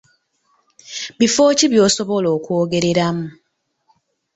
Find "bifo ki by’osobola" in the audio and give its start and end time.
1.19-2.27